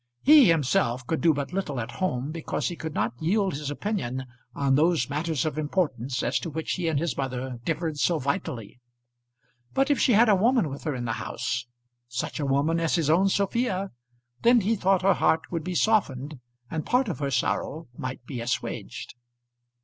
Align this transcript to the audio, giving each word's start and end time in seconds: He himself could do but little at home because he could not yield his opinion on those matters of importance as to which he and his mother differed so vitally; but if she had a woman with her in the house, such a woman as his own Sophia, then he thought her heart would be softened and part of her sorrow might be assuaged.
He 0.23 0.49
himself 0.49 1.05
could 1.05 1.21
do 1.21 1.31
but 1.31 1.53
little 1.53 1.79
at 1.79 1.91
home 2.01 2.31
because 2.31 2.69
he 2.69 2.75
could 2.75 2.95
not 2.95 3.13
yield 3.19 3.53
his 3.53 3.69
opinion 3.69 4.25
on 4.55 4.73
those 4.73 5.11
matters 5.11 5.45
of 5.45 5.59
importance 5.59 6.23
as 6.23 6.39
to 6.39 6.49
which 6.49 6.71
he 6.71 6.87
and 6.87 6.97
his 6.99 7.15
mother 7.15 7.59
differed 7.65 7.99
so 7.99 8.17
vitally; 8.17 8.79
but 9.75 9.91
if 9.91 9.99
she 9.99 10.13
had 10.13 10.27
a 10.27 10.33
woman 10.33 10.69
with 10.69 10.85
her 10.85 10.95
in 10.95 11.05
the 11.05 11.13
house, 11.21 11.67
such 12.07 12.39
a 12.39 12.47
woman 12.47 12.79
as 12.79 12.95
his 12.95 13.11
own 13.11 13.29
Sophia, 13.29 13.91
then 14.41 14.61
he 14.61 14.75
thought 14.75 15.03
her 15.03 15.13
heart 15.13 15.51
would 15.51 15.63
be 15.63 15.75
softened 15.75 16.39
and 16.71 16.83
part 16.83 17.07
of 17.07 17.19
her 17.19 17.29
sorrow 17.29 17.87
might 17.95 18.25
be 18.25 18.41
assuaged. 18.41 19.13